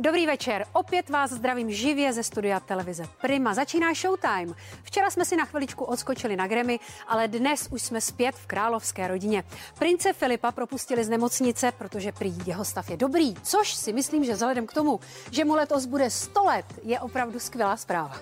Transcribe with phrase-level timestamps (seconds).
[0.00, 0.64] Dobrý večer.
[0.72, 3.54] Opět vás zdravím živě ze studia televize Prima.
[3.54, 4.54] Začíná Showtime.
[4.82, 9.08] Včera jsme si na chviličku odskočili na Grammy, ale dnes už jsme zpět v královské
[9.08, 9.44] rodině.
[9.78, 14.32] Prince Filipa propustili z nemocnice, protože prý jeho stav je dobrý, což si myslím, že
[14.32, 15.00] vzhledem k tomu,
[15.30, 18.20] že mu letos bude 100 let, je opravdu skvělá zpráva.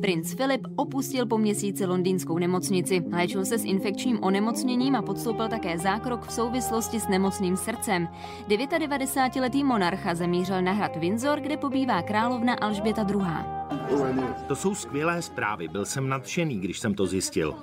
[0.00, 3.02] Princ Filip opustil po měsíci londýnskou nemocnici.
[3.12, 8.08] Léčil se s infekčním onemocněním a podstoupil také zákrok v souvislosti s nemocným srdcem.
[8.48, 13.20] 99-letý monarcha zamířil na hrad Windsor, kde pobývá královna Alžběta II.
[14.48, 17.54] To jsou skvělé zprávy, byl jsem nadšený, když jsem to zjistil.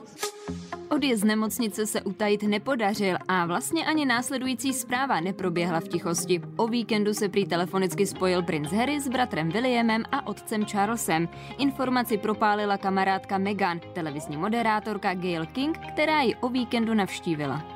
[0.90, 6.42] Odjezd z nemocnice se utajit nepodařil a vlastně ani následující zpráva neproběhla v tichosti.
[6.56, 11.30] O víkendu se prý telefonicky spojil princ Harry s bratrem Williamem a otcem Charlesem.
[11.58, 17.73] Informaci propálila kamarádka Meghan, televizní moderátorka Gail King, která ji o víkendu navštívila.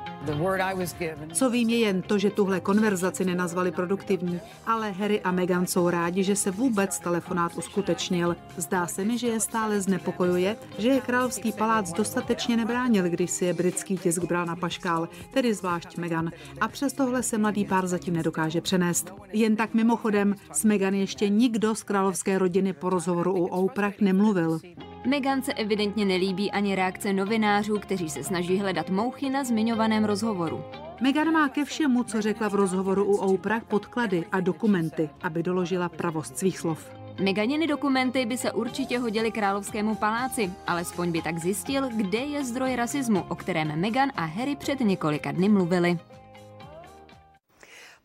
[1.32, 5.90] Co vím je jen to, že tuhle konverzaci nenazvali produktivní, ale Harry a Meghan jsou
[5.90, 8.36] rádi, že se vůbec telefonát uskutečnil.
[8.56, 13.44] Zdá se mi, že je stále znepokojuje, že je královský palác dostatečně nebránil, když si
[13.44, 16.30] je britský tisk bral na paškál, tedy zvlášť Meghan.
[16.60, 19.12] A přes tohle se mladý pár zatím nedokáže přenést.
[19.32, 24.60] Jen tak mimochodem, s Meghan ještě nikdo z královské rodiny po rozhovoru u Oprah nemluvil.
[25.06, 30.64] Megan se evidentně nelíbí ani reakce novinářů, kteří se snaží hledat mouchy na zmiňovaném rozhovoru.
[31.00, 35.88] Meghan má ke všemu, co řekla v rozhovoru u Oprah, podklady a dokumenty, aby doložila
[35.88, 36.90] pravost svých slov.
[37.20, 42.76] Meganiny dokumenty by se určitě hodily královskému paláci, alespoň by tak zjistil, kde je zdroj
[42.76, 45.98] rasismu, o kterém Meghan a Harry před několika dny mluvili.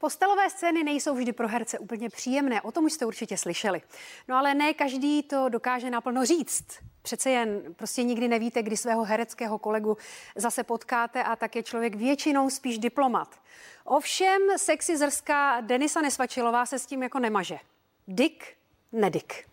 [0.03, 3.81] Postelové scény nejsou vždy pro herce úplně příjemné, o tom už jste určitě slyšeli.
[4.27, 6.65] No ale ne každý to dokáže naplno říct.
[7.01, 9.97] Přece jen prostě nikdy nevíte, kdy svého hereckého kolegu
[10.35, 13.39] zase potkáte a tak je člověk většinou spíš diplomat.
[13.83, 17.59] Ovšem sexy zrská Denisa Nesvačilová se s tím jako nemaže.
[18.07, 18.43] Dick,
[18.91, 19.52] nedik.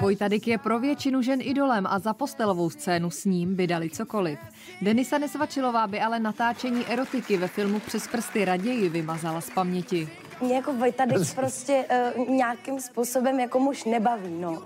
[0.00, 3.90] Vojta Dyk je pro většinu žen idolem a za postelovou scénu s ním by dali
[3.90, 4.38] cokoliv.
[4.82, 10.08] Denisa Nesvačilová by ale natáčení erotiky ve filmu Přes prsty raději vymazala z paměti.
[10.40, 11.84] Mě jako Vojta Dyk prostě
[12.16, 14.62] uh, nějakým způsobem jako muž nebaví, no.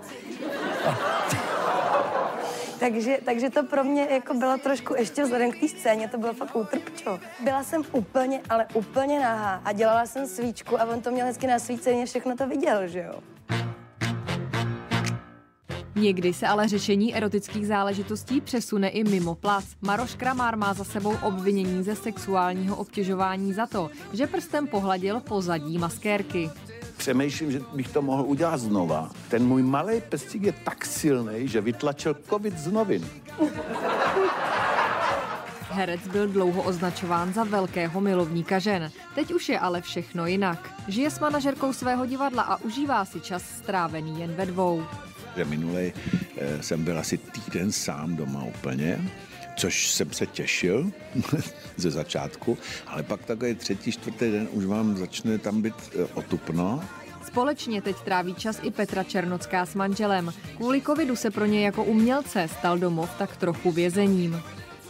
[2.79, 6.33] takže, takže to pro mě jako bylo trošku ještě vzhledem k té scéně, to bylo
[6.33, 7.19] fakt útrpčo.
[7.43, 11.47] Byla jsem úplně, ale úplně nahá a dělala jsem svíčku a on to měl hezky
[11.47, 13.19] na svíceně, všechno to viděl, že jo.
[15.97, 19.65] Někdy se ale řešení erotických záležitostí přesune i mimo plac.
[19.81, 25.77] Maroš Kramár má za sebou obvinění ze sexuálního obtěžování za to, že prstem pohladil pozadí
[25.77, 26.49] maskérky.
[26.97, 29.11] Přemýšlím, že bych to mohl udělat znova.
[29.29, 33.05] Ten můj malý pestík je tak silný, že vytlačil covid z novin.
[35.69, 38.91] Herec byl dlouho označován za velkého milovníka žen.
[39.15, 40.73] Teď už je ale všechno jinak.
[40.87, 44.83] Žije s manažerkou svého divadla a užívá si čas strávený jen ve dvou
[45.43, 45.93] minulý
[46.37, 49.01] eh, jsem byl asi týden sám doma úplně,
[49.55, 50.91] což jsem se těšil
[51.77, 52.57] ze začátku,
[52.87, 56.83] ale pak takový třetí, čtvrtý den už vám začne tam být eh, otupno.
[57.27, 60.33] Společně teď tráví čas i Petra Černocká s manželem.
[60.55, 64.41] Kvůli covidu se pro ně jako umělce stal domov tak trochu vězením.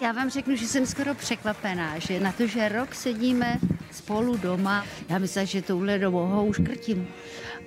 [0.01, 3.59] Já vám řeknu, že jsem skoro překvapená, že na to, že rok sedíme
[3.95, 7.07] spolu doma, já myslím, že touhle dobu už krtím.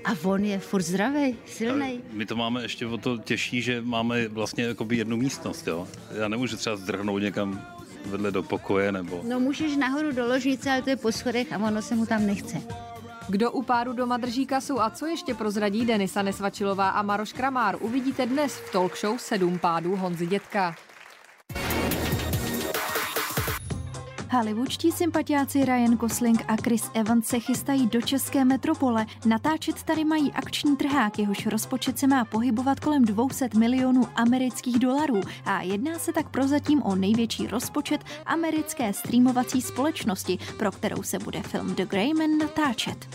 [0.04, 2.00] A on je furt zdravý, silný.
[2.12, 5.88] My to máme ještě o to těžší, že máme vlastně jakoby jednu místnost, jo.
[6.18, 7.66] Já nemůžu třeba zdrhnout někam
[8.06, 9.20] vedle do pokoje nebo...
[9.28, 12.26] No můžeš nahoru do ložnice, ale to je po schodech a ono se mu tam
[12.26, 12.62] nechce.
[13.28, 17.76] Kdo u páru doma drží kasu a co ještě prozradí Denisa Nesvačilová a Maroš Kramár,
[17.80, 20.74] uvidíte dnes v talk show Sedm pádů Honzy Dětka.
[24.30, 29.06] Hollywoodští sympatiáci Ryan Gosling a Chris Evans se chystají do české metropole.
[29.26, 35.20] Natáčet tady mají akční trhák, jehož rozpočet se má pohybovat kolem 200 milionů amerických dolarů
[35.44, 41.42] a jedná se tak prozatím o největší rozpočet americké streamovací společnosti, pro kterou se bude
[41.42, 43.08] film The Grey Man natáčet.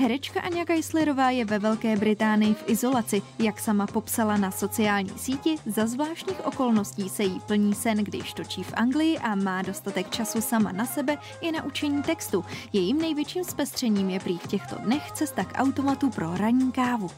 [0.00, 3.22] Herečka Anja Geislerová je ve Velké Británii v izolaci.
[3.38, 8.62] Jak sama popsala na sociální síti, za zvláštních okolností se jí plní sen, když točí
[8.62, 12.44] v Anglii a má dostatek času sama na sebe i na učení textu.
[12.72, 17.10] Jejím největším zpestřením je prý v těchto dnech cesta k automatu pro ranní kávu.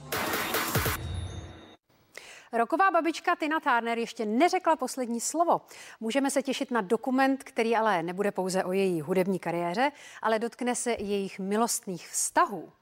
[2.52, 5.60] Roková babička Tina Turner ještě neřekla poslední slovo.
[6.00, 9.92] Můžeme se těšit na dokument, který ale nebude pouze o její hudební kariéře,
[10.22, 12.72] ale dotkne se jejich milostných vztahů.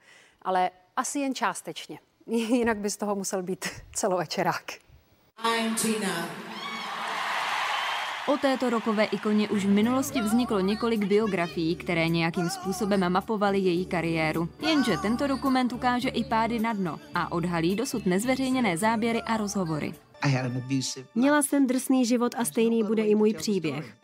[0.41, 1.99] Ale asi jen částečně.
[2.27, 4.71] Jinak by z toho musel být celovečerák.
[5.43, 6.48] I'm Tina.
[8.33, 13.85] O této rokové ikoně už v minulosti vzniklo několik biografií, které nějakým způsobem mapovaly její
[13.85, 14.49] kariéru.
[14.67, 19.93] Jenže tento dokument ukáže i pády na dno a odhalí dosud nezveřejněné záběry a rozhovory.
[21.15, 23.95] Měla jsem drsný život a stejný bude i můj příběh.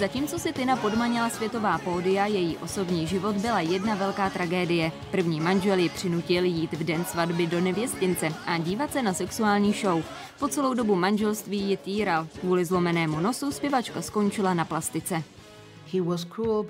[0.00, 4.92] Zatímco si Tina podmanila světová pódia, její osobní život byla jedna velká tragédie.
[5.10, 9.72] První manžel ji přinutil jít v den svatby do nevěstince a dívat se na sexuální
[9.72, 10.02] show.
[10.38, 12.26] Po celou dobu manželství ji týral.
[12.40, 15.22] Kvůli zlomenému nosu zpěvačka skončila na plastice.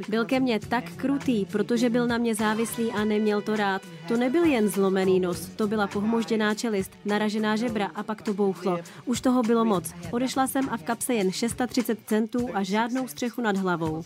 [0.09, 3.83] Byl ke mně tak krutý, protože byl na mě závislý a neměl to rád.
[4.09, 8.79] To nebyl jen zlomený nos, to byla pohmožděná čelist, naražená žebra a pak to bouchlo.
[9.05, 9.93] Už toho bylo moc.
[10.11, 14.03] Odešla jsem a v kapse jen 630 centů a žádnou střechu nad hlavou.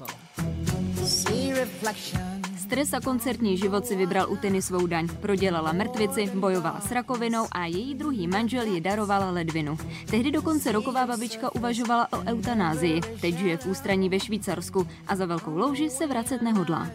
[2.64, 5.08] Stres a koncertní život si vybral u Tiny svou daň.
[5.20, 9.76] Prodělala mrtvici, bojovala s rakovinou a její druhý manžel ji daroval ledvinu.
[10.10, 13.00] Tehdy dokonce roková babička uvažovala o eutanázii.
[13.20, 16.90] Teď žije v ústraní ve Švýcarsku a za velkou louži se vracet nehodlá.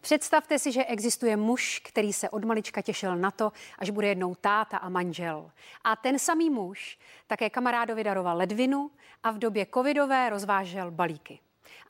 [0.00, 4.34] Představte si, že existuje muž, který se od malička těšil na to, až bude jednou
[4.34, 5.50] táta a manžel.
[5.84, 8.90] A ten samý muž také kamarádovi daroval ledvinu
[9.22, 11.38] a v době covidové rozvážel balíky.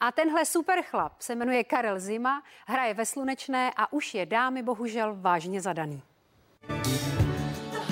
[0.00, 4.62] A tenhle super chlap se jmenuje Karel Zima, hraje ve Slunečné a už je dámy
[4.62, 6.02] bohužel vážně zadaný.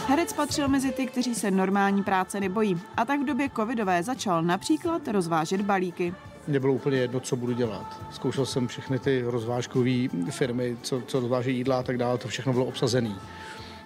[0.07, 2.81] Herec patřil mezi ty, kteří se normální práce nebojí.
[2.97, 6.15] A tak v době covidové začal například rozvážet balíky.
[6.47, 8.01] Mně bylo úplně jedno, co budu dělat.
[8.11, 12.53] Zkoušel jsem všechny ty rozvážkové firmy, co, co rozváží jídla a tak dále, to všechno
[12.53, 13.15] bylo obsazené.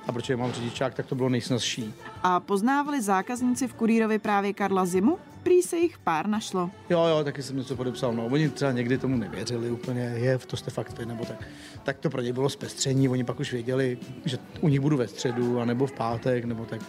[0.06, 1.94] A protože mám řidičák, tak to bylo nejsnazší.
[2.22, 5.18] A poznávali zákazníci v kurýrovi právě Karla Zimu?
[5.42, 6.70] Prý se jich pár našlo.
[6.90, 8.12] Jo, jo, taky jsem něco podepsal.
[8.12, 11.48] No, oni třeba někdy tomu nevěřili úplně, je, to jste fakt vy, nebo tak.
[11.82, 15.08] Tak to pro ně bylo zpestření, oni pak už věděli, že u nich budu ve
[15.08, 16.80] středu, anebo v pátek, nebo tak.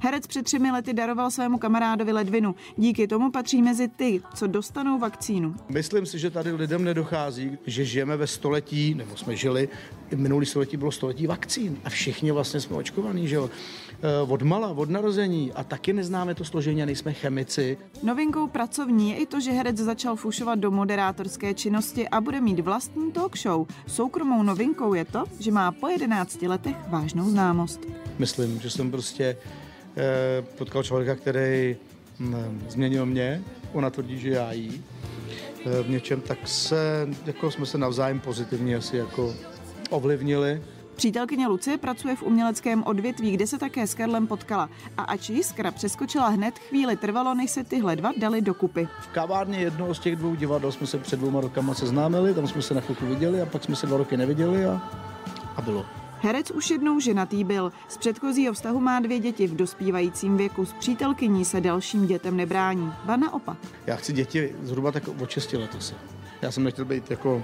[0.00, 2.54] Herec před třemi lety daroval svému kamarádovi ledvinu.
[2.76, 5.54] Díky tomu patří mezi ty, co dostanou vakcínu.
[5.68, 9.68] Myslím si, že tady lidem nedochází, že žijeme ve století, nebo jsme žili,
[10.16, 13.50] minulý století bylo století vakcín a všichni vlastně jsme očkovaní, že jo.
[14.04, 17.78] Eh, od mala, od narození a taky neznáme to složení a nejsme chemici.
[18.02, 22.60] Novinkou pracovní je i to, že herec začal fušovat do moderátorské činnosti a bude mít
[22.60, 23.66] vlastní talk show.
[23.86, 27.80] Soukromou novinkou je to, že má po 11 letech vážnou známost.
[28.18, 29.36] Myslím, že jsem prostě
[30.58, 31.76] potkal člověka, který
[32.18, 33.42] hm, změnil mě,
[33.72, 34.84] ona tvrdí, že já jí.
[35.66, 39.34] Eh, v něčem tak se, jako jsme se navzájem pozitivně asi jako
[39.90, 40.62] ovlivnili.
[40.96, 44.70] Přítelkyně Lucie pracuje v uměleckém odvětví, kde se také s Karlem potkala.
[44.96, 48.88] A ač jiskra přeskočila hned, chvíli trvalo, než se tyhle dva dali dokupy.
[49.00, 52.62] V kavárně jednoho z těch dvou divadel jsme se před dvouma rokama seznámili, tam jsme
[52.62, 54.82] se na chvilku viděli a pak jsme se dva roky neviděli a,
[55.56, 56.01] a bylo.
[56.24, 57.72] Herec už jednou ženatý byl.
[57.88, 60.66] Z předchozího vztahu má dvě děti v dospívajícím věku.
[60.66, 62.92] S přítelkyní se dalším dětem nebrání.
[63.04, 63.56] Ba naopak.
[63.86, 65.94] Já chci děti zhruba tak od 6 let asi.
[66.42, 67.42] Já jsem nechtěl být jako uh,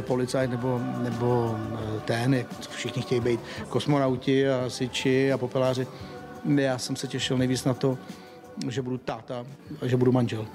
[0.00, 5.86] policajt nebo, nebo uh, ten, jak všichni chtějí být kosmonauti a siči a popeláři.
[6.44, 7.98] Já jsem se těšil nejvíc na to,
[8.68, 9.46] že budu táta
[9.80, 10.46] a že budu manžel.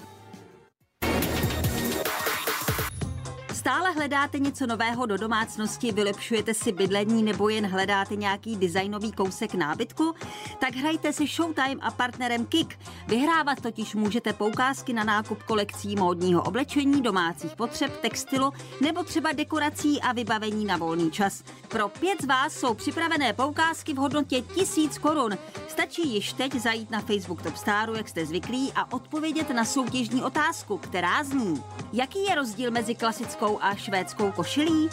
[3.68, 9.54] Stále hledáte něco nového do domácnosti, vylepšujete si bydlení nebo jen hledáte nějaký designový kousek
[9.54, 10.16] nábytku?
[10.60, 12.80] Tak hrajte si Showtime a partnerem Kik.
[13.08, 20.02] Vyhrávat totiž můžete poukázky na nákup kolekcí módního oblečení, domácích potřeb, textilu nebo třeba dekorací
[20.02, 21.44] a vybavení na volný čas.
[21.68, 25.38] Pro pět z vás jsou připravené poukázky v hodnotě 1000 korun.
[25.78, 30.24] Stačí již teď zajít na Facebook Top Staru, jak jste zvyklí, a odpovědět na soutěžní
[30.24, 34.90] otázku, která zní: Jaký je rozdíl mezi klasickou a švédskou košilí?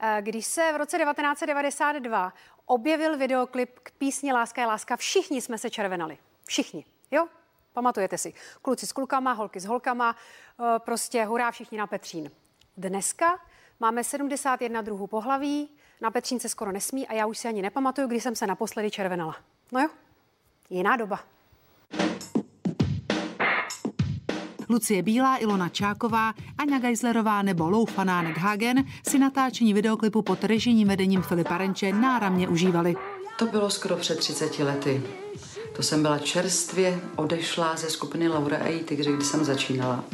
[0.00, 2.32] Eh, když se v roce 1992
[2.66, 6.18] objevil videoklip k písni Láska je láska, všichni jsme se červenali.
[6.44, 7.26] Všichni, jo?
[7.72, 8.32] Pamatujete si.
[8.62, 12.30] Kluci s klukama, holky s holkama, eh, prostě hurá všichni na Petřín.
[12.76, 13.38] Dneska
[13.80, 15.70] máme 71 druhů pohlaví,
[16.00, 18.90] na Petřín se skoro nesmí a já už si ani nepamatuju, kdy jsem se naposledy
[18.90, 19.36] červenala.
[19.72, 19.88] No jo,
[20.70, 21.20] jiná doba.
[24.68, 30.88] Lucie Bílá, Ilona Čáková, Aňa Geislerová nebo Lou Fanánek Hagen si natáčení videoklipu pod režijním
[30.88, 32.96] vedením Filipa Renče náramně užívali.
[33.38, 35.02] To bylo skoro před 30 lety.
[35.76, 38.84] To jsem byla čerstvě odešla ze skupiny Laura A.
[38.84, 40.04] Tigři, kdy jsem začínala.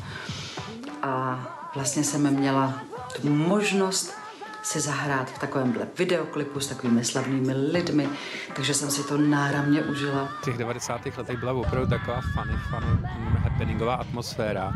[1.03, 1.41] A
[1.75, 2.83] vlastně jsem měla
[3.21, 4.20] tu možnost
[4.63, 8.09] si zahrát v takovémhle videoklipu s takovými slavnými lidmi,
[8.57, 10.29] takže jsem si to náramně užila.
[10.41, 11.01] V těch 90.
[11.17, 13.09] letech byla opravdu taková funny, funny
[13.43, 14.73] happeningová atmosféra.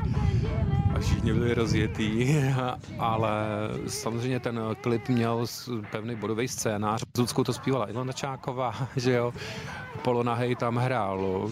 [0.94, 2.36] A všichni byli rozjetý,
[2.98, 3.30] ale
[3.86, 5.46] samozřejmě ten klip měl
[5.90, 7.02] pevný bodový scénář.
[7.16, 9.32] Zuckou to zpívala Ilona Čáková, že jo,
[10.02, 11.48] Polona Hej tam hrál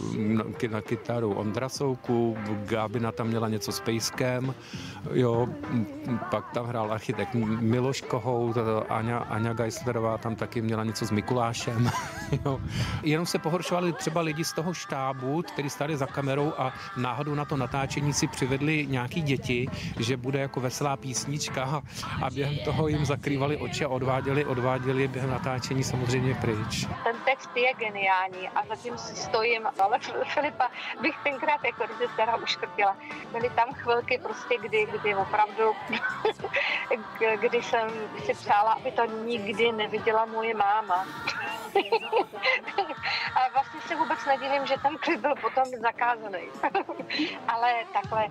[0.70, 4.54] na kytaru Ondra Souku, Gábina tam měla něco s pejskem,
[5.12, 5.48] jo,
[6.30, 8.56] pak tam hrál architekt Miloš Kohout,
[8.88, 11.90] Aňa, Aňa Geislerová tam taky měla něco s Mikulášem,
[12.44, 12.60] jo.
[13.02, 17.44] Jenom se pohoršovali třeba lidi z toho štábu, kteří stáli za kamerou a náhodou na
[17.44, 21.82] to natáčení si přivedli nějaký děti, že bude jako veselá písnička
[22.22, 26.86] a během toho jim zakrývali oči a odváděli, odváděli během natáčení samozřejmě pryč.
[27.04, 29.98] Ten text je geniální a zatím si stojím, ale
[30.34, 30.68] Filipa
[31.02, 32.96] bych tenkrát jako režiséra uškrtila.
[33.32, 35.72] Byly tam chvilky prostě, kdy, kdy opravdu,
[37.40, 37.88] kdy jsem
[38.24, 41.06] si přála, aby to nikdy neviděla moje máma.
[43.34, 46.38] a vlastně se vůbec nedivím, že ten klip byl potom zakázaný.
[47.48, 48.28] Ale takhle,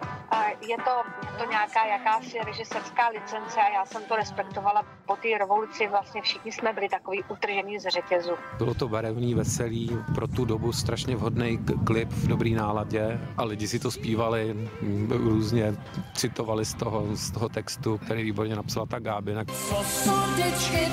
[0.62, 0.91] je to,
[1.38, 4.84] to nějaká jakási režiserská licence a já jsem to respektovala.
[5.06, 8.32] Po té revoluci vlastně všichni jsme byli takový utržený z řetězu.
[8.58, 13.68] Bylo to barevný, veselý, pro tu dobu strašně vhodný klip v dobrý náladě a lidi
[13.68, 14.70] si to zpívali,
[15.10, 15.76] různě
[16.14, 19.46] citovali z toho, z toho textu, který výborně napsala ta Gábina.
[19.46, 19.84] Co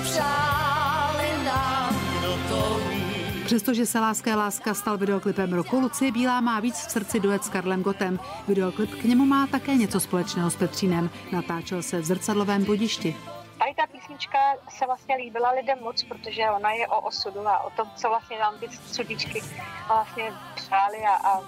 [0.02, 1.87] přáli nám, to.
[3.48, 7.44] Přestože se Láska je láska stal videoklipem roku, Lucie Bílá má víc v srdci duet
[7.44, 8.20] s Karlem Gotem.
[8.48, 11.10] Videoklip k němu má také něco společného s Petřínem.
[11.32, 13.16] Natáčel se v zrcadlovém budišti.
[13.58, 14.38] Tady ta písnička
[14.68, 18.38] se vlastně líbila lidem moc, protože ona je o osudu a o tom, co vlastně
[18.38, 19.42] nám ty sudíčky
[19.86, 21.40] vlastně přáli a, a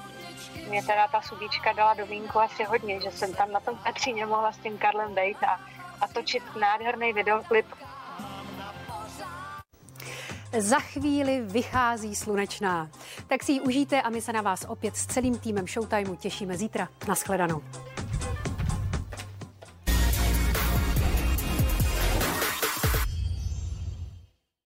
[0.68, 4.26] mě teda ta sudíčka dala do vínku asi hodně, že jsem tam na tom Petříně
[4.26, 5.60] mohla s tím Karlem dejt a,
[6.00, 7.66] a točit nádherný videoklip,
[10.58, 12.90] za chvíli vychází slunečná.
[13.26, 16.56] Tak si ji užijte a my se na vás opět s celým týmem Showtimeu těšíme
[16.56, 16.88] zítra.
[17.08, 17.62] Naschledanou.